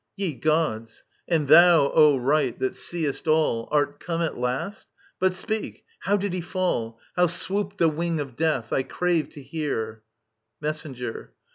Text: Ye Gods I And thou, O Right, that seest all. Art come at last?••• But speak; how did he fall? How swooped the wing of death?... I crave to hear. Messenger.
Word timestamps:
Ye 0.15 0.33
Gods 0.33 1.03
I 1.29 1.35
And 1.35 1.47
thou, 1.47 1.91
O 1.93 2.17
Right, 2.17 2.57
that 2.57 2.75
seest 2.75 3.27
all. 3.27 3.69
Art 3.71 3.99
come 3.99 4.23
at 4.23 4.35
last?••• 4.35 4.87
But 5.19 5.35
speak; 5.35 5.85
how 5.99 6.17
did 6.17 6.33
he 6.33 6.41
fall? 6.41 6.99
How 7.15 7.27
swooped 7.27 7.77
the 7.77 7.87
wing 7.87 8.19
of 8.19 8.35
death?... 8.35 8.73
I 8.73 8.81
crave 8.81 9.29
to 9.29 9.43
hear. 9.43 10.01
Messenger. 10.59 11.33